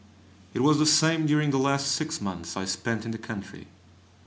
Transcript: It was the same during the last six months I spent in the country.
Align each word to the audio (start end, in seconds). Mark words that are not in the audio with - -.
It 0.55 0.61
was 0.61 0.79
the 0.79 0.87
same 0.87 1.27
during 1.27 1.51
the 1.51 1.59
last 1.59 1.91
six 1.91 2.19
months 2.19 2.57
I 2.57 2.65
spent 2.65 3.05
in 3.05 3.11
the 3.11 3.19
country. 3.19 3.67